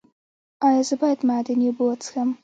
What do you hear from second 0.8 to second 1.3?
زه باید